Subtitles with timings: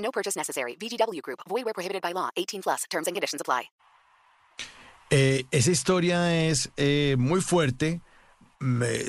[0.00, 0.76] No purchase necessary.
[0.76, 1.40] VGW Group.
[1.48, 2.30] Void where prohibited by law.
[2.36, 2.84] 18 plus.
[2.90, 3.70] Terms and conditions apply.
[5.10, 8.00] Eh, esa historia es eh, muy fuerte.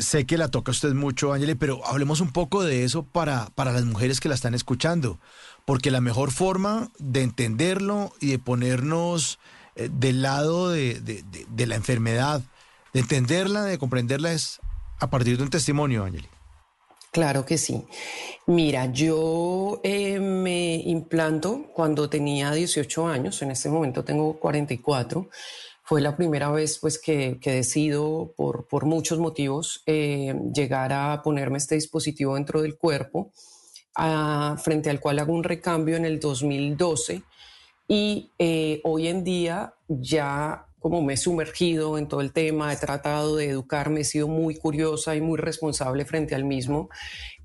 [0.00, 3.46] Sé que la toca a usted mucho, Ángel, pero hablemos un poco de eso para,
[3.56, 5.18] para las mujeres que la están escuchando.
[5.64, 9.38] Porque la mejor forma de entenderlo y de ponernos
[9.74, 12.42] eh, del lado de, de- de- de la enfermedad,
[12.92, 14.60] de entenderla, de comprenderla, es
[15.00, 16.28] a partir de un testimonio, Ángel.
[17.10, 17.84] Claro que sí.
[18.46, 25.28] Mira, yo eh, me implanto cuando tenía 18 años, en este momento tengo 44.
[25.82, 31.20] Fue la primera vez pues, que, que decido, por, por muchos motivos, eh, llegar a
[31.22, 33.32] ponerme este dispositivo dentro del cuerpo,
[33.96, 37.22] ah, frente al cual hago un recambio en el 2012.
[37.88, 42.76] Y eh, hoy en día ya como me he sumergido en todo el tema, he
[42.76, 46.88] tratado de educarme, he sido muy curiosa y muy responsable frente al mismo,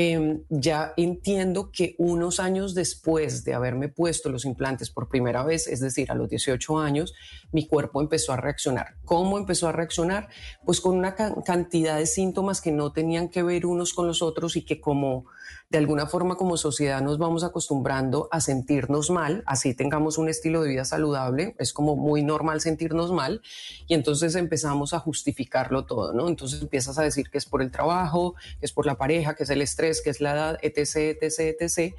[0.00, 5.66] eh, ya entiendo que unos años después de haberme puesto los implantes por primera vez,
[5.66, 7.14] es decir, a los 18 años,
[7.50, 8.94] mi cuerpo empezó a reaccionar.
[9.04, 10.28] ¿Cómo empezó a reaccionar?
[10.64, 14.22] Pues con una ca- cantidad de síntomas que no tenían que ver unos con los
[14.22, 15.24] otros y que como
[15.70, 20.62] de alguna forma como sociedad nos vamos acostumbrando a sentirnos mal, así tengamos un estilo
[20.62, 23.42] de vida saludable, es como muy normal sentirnos mal
[23.86, 26.28] y entonces empezamos a justificarlo todo, ¿no?
[26.28, 29.42] Entonces empiezas a decir que es por el trabajo, que es por la pareja, que
[29.44, 31.94] es el estrés, que es la edad, etc., etc., etc.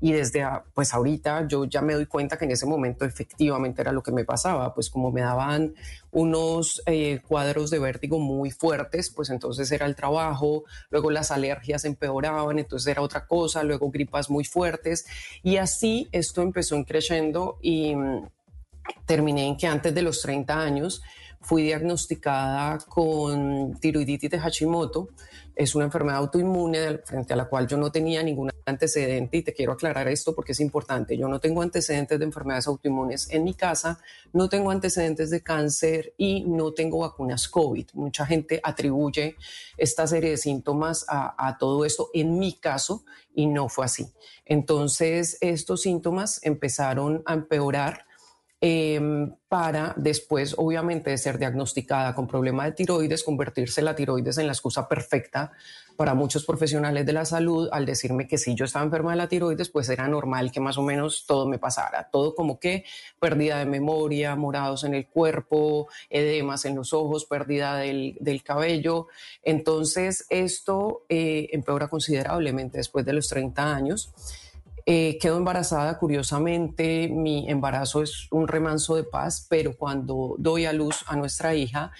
[0.00, 3.80] Y desde a- pues ahorita yo ya me doy cuenta que en ese momento efectivamente
[3.80, 5.74] era lo que me pasaba, pues como me daban
[6.10, 11.84] unos eh, cuadros de vértigo muy fuertes, pues entonces era el trabajo, luego las alergias
[11.84, 15.06] empeoraban, entonces era otra cosa, luego gripas muy fuertes
[15.42, 18.28] y así esto empezó en creciendo y mm,
[19.06, 21.00] terminé en que antes de los 30 años
[21.40, 25.08] fui diagnosticada con tiroiditis de Hashimoto.
[25.56, 29.52] Es una enfermedad autoinmune frente a la cual yo no tenía ningún antecedente y te
[29.52, 31.16] quiero aclarar esto porque es importante.
[31.16, 34.00] Yo no tengo antecedentes de enfermedades autoinmunes en mi casa,
[34.32, 37.88] no tengo antecedentes de cáncer y no tengo vacunas COVID.
[37.92, 39.36] Mucha gente atribuye
[39.76, 43.04] esta serie de síntomas a todo esto en mi caso
[43.34, 44.06] y no fue así.
[44.44, 48.06] Entonces estos síntomas empezaron a empeorar
[48.66, 48.98] eh,
[49.46, 54.54] para después, obviamente, de ser diagnosticada con problema de tiroides, convertirse la tiroides en la
[54.54, 55.52] excusa perfecta
[55.96, 59.28] para muchos profesionales de la salud al decirme que si yo estaba enferma de la
[59.28, 62.86] tiroides, pues era normal que más o menos todo me pasara, todo como que
[63.20, 69.08] pérdida de memoria, morados en el cuerpo, edemas en los ojos, pérdida del, del cabello.
[69.42, 74.10] Entonces, esto eh, empeora considerablemente después de los 30 años.
[74.86, 80.74] Eh, quedo embarazada, curiosamente, mi embarazo es un remanso de paz, pero cuando doy a
[80.74, 81.90] luz a nuestra hija,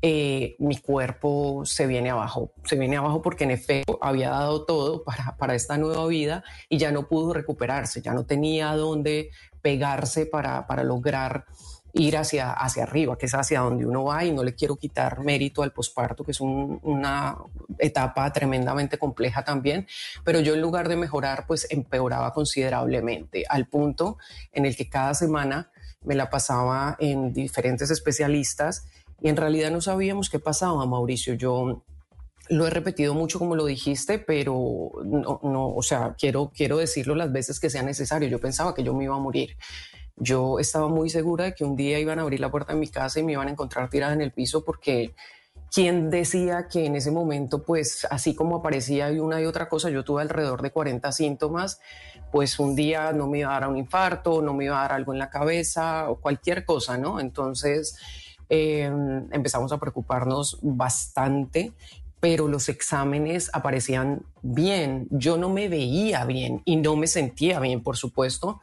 [0.00, 5.04] eh, mi cuerpo se viene abajo, se viene abajo porque en efecto había dado todo
[5.04, 9.30] para, para esta nueva vida y ya no pudo recuperarse, ya no tenía dónde
[9.64, 11.46] pegarse para, para lograr
[11.94, 15.20] ir hacia, hacia arriba, que es hacia donde uno va y no le quiero quitar
[15.20, 17.36] mérito al posparto, que es un- una
[17.78, 19.86] etapa tremendamente compleja también,
[20.22, 24.18] pero yo en lugar de mejorar, pues empeoraba considerablemente, al punto
[24.52, 25.70] en el que cada semana
[26.02, 28.84] me la pasaba en diferentes especialistas
[29.22, 31.32] y en realidad no sabíamos qué pasaba, Mauricio.
[31.34, 31.84] Yo
[32.48, 37.14] lo he repetido mucho como lo dijiste, pero no, no, o sea, quiero, quiero decirlo
[37.14, 38.28] las veces que sea necesario.
[38.28, 39.56] Yo pensaba que yo me iba a morir.
[40.16, 42.88] Yo estaba muy segura de que un día iban a abrir la puerta de mi
[42.88, 45.14] casa y me iban a encontrar tirada en el piso porque
[45.72, 49.90] quien decía que en ese momento, pues así como aparecía y una y otra cosa,
[49.90, 51.80] yo tuve alrededor de 40 síntomas,
[52.30, 54.92] pues un día no me iba a dar un infarto, no me iba a dar
[54.92, 57.18] algo en la cabeza o cualquier cosa, ¿no?
[57.18, 57.98] Entonces
[58.48, 58.88] eh,
[59.32, 61.72] empezamos a preocuparnos bastante,
[62.24, 65.08] pero los exámenes aparecían bien.
[65.10, 68.62] Yo no me veía bien y no me sentía bien, por supuesto,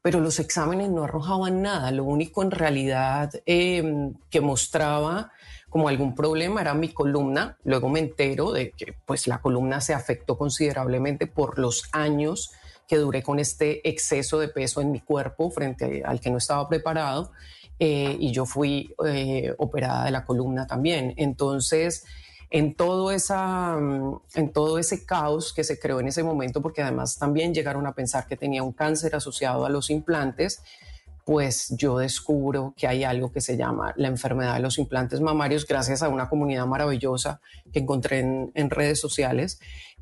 [0.00, 1.90] pero los exámenes no arrojaban nada.
[1.90, 5.32] Lo único en realidad eh, que mostraba
[5.68, 7.58] como algún problema era mi columna.
[7.64, 12.52] Luego me entero de que pues la columna se afectó considerablemente por los años
[12.88, 16.66] que duré con este exceso de peso en mi cuerpo frente al que no estaba
[16.70, 17.32] preparado.
[17.78, 21.12] Eh, y yo fui eh, operada de la columna también.
[21.18, 22.06] Entonces,
[22.50, 23.76] en todo, esa,
[24.34, 27.94] en todo ese caos que se creó en ese momento, porque además también llegaron a
[27.94, 30.62] pensar que tenía un cáncer asociado a los implantes,
[31.24, 35.66] pues yo descubro que hay algo que se llama la enfermedad de los implantes mamarios
[35.66, 37.40] gracias a una comunidad maravillosa
[37.72, 39.58] que encontré en, en redes sociales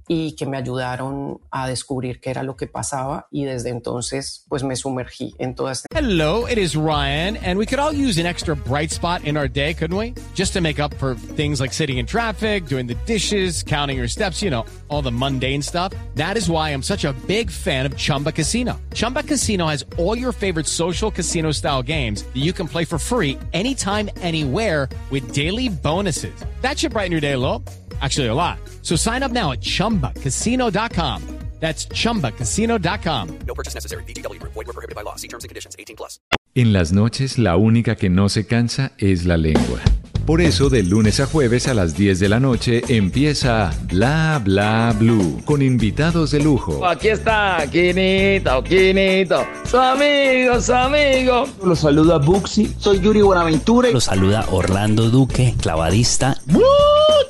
[0.08, 4.62] y que me ayudaron a descubrir qué era lo que pasaba y desde entonces pues
[4.62, 8.26] me sumergí en toda esta Hello, it is Ryan and we could all use an
[8.26, 10.14] extra bright spot in our day, couldn't we?
[10.34, 14.08] Just to make up for things like sitting in traffic, doing the dishes, counting your
[14.08, 15.92] steps, you know, all the mundane stuff.
[16.14, 18.80] That is why I'm such a big fan of Chumba Casino.
[18.94, 22.98] Chumba Casino has all your favorite social casino style games that you can play for
[22.98, 26.34] free anytime anywhere with daily bonuses.
[26.62, 27.62] That should brighten your day a little.
[28.02, 28.58] Actually, a lot.
[28.82, 31.22] So sign up now at chumbacasino.com.
[31.60, 33.38] That's chumbacasino.com.
[33.46, 34.02] No purchase necessary.
[34.02, 34.52] VGW Group.
[34.52, 35.14] Void were prohibited by law.
[35.14, 35.76] See terms and conditions.
[35.78, 36.18] 18 plus.
[36.56, 39.78] En las noches, la única que no se cansa es la lengua.
[40.26, 44.94] Por eso, de lunes a jueves a las 10 de la noche empieza Bla Bla
[44.98, 46.84] Blue con invitados de lujo.
[46.86, 51.44] Aquí está, Quinito, Quinito, su amigo, su amigo.
[51.64, 53.90] Los saluda Buxi, soy Yuri Buenaventura.
[53.90, 56.36] Los saluda Orlando Duque, clavadista.